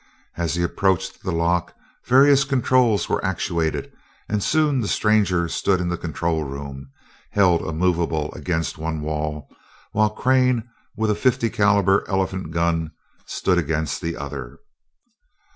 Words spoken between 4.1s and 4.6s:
and